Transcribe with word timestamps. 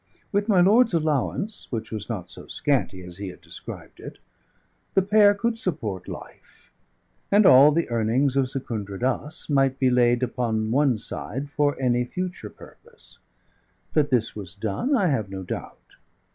With 0.31 0.49
my 0.49 0.61
lord's 0.61 0.95
allowance, 0.95 1.71
which 1.71 1.91
was 1.91 2.09
not 2.09 2.31
so 2.31 2.47
scanty 2.47 3.03
as 3.03 3.17
he 3.17 3.27
had 3.27 3.39
described 3.39 3.99
it, 3.99 4.17
the 4.95 5.03
pair 5.03 5.35
could 5.35 5.59
support 5.59 6.07
life; 6.07 6.71
and 7.31 7.45
all 7.45 7.71
the 7.71 7.87
earnings 7.91 8.35
of 8.35 8.49
Secundra 8.49 8.99
Dass 8.99 9.47
might 9.47 9.77
be 9.77 9.91
laid 9.91 10.23
upon 10.23 10.71
one 10.71 10.97
side 10.97 11.51
for 11.51 11.79
any 11.79 12.03
future 12.03 12.49
purpose. 12.49 13.19
That 13.93 14.09
this 14.09 14.35
was 14.35 14.55
done, 14.55 14.95
I 14.97 15.05
have 15.09 15.29
no 15.29 15.43
doubt. 15.43 15.93